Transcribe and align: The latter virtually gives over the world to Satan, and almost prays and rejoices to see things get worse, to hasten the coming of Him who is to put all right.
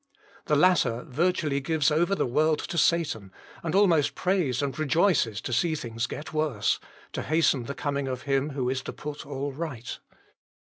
The 0.45 0.55
latter 0.55 1.03
virtually 1.07 1.59
gives 1.59 1.91
over 1.91 2.15
the 2.15 2.25
world 2.25 2.57
to 2.57 2.77
Satan, 2.79 3.31
and 3.61 3.75
almost 3.75 4.15
prays 4.15 4.63
and 4.63 4.79
rejoices 4.79 5.41
to 5.41 5.53
see 5.53 5.75
things 5.75 6.07
get 6.07 6.33
worse, 6.33 6.79
to 7.13 7.21
hasten 7.21 7.65
the 7.65 7.75
coming 7.75 8.07
of 8.07 8.23
Him 8.23 8.49
who 8.49 8.67
is 8.67 8.81
to 8.81 8.93
put 8.93 9.27
all 9.27 9.51
right. 9.51 9.99